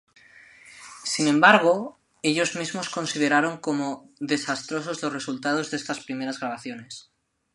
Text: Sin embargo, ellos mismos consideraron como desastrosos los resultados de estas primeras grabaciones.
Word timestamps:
Sin 1.03 1.27
embargo, 1.27 1.95
ellos 2.23 2.55
mismos 2.55 2.89
consideraron 2.89 3.59
como 3.59 4.09
desastrosos 4.19 5.03
los 5.03 5.13
resultados 5.13 5.69
de 5.69 5.77
estas 5.77 5.99
primeras 6.03 6.39
grabaciones. 6.39 7.11